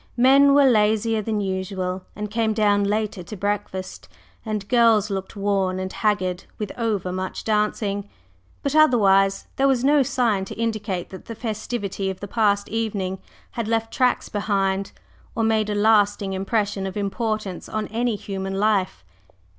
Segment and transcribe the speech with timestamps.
[0.17, 4.09] Men were lazier than usual and came down later to breakfast,
[4.43, 8.09] and girls looked worn and haggard with over much dancing,
[8.63, 13.19] but otherwise there was no sign to indicate that the festivity of the past evening
[13.51, 14.91] had left "tracks behind,"
[15.35, 19.05] or made a lasting impression of importance on any human life.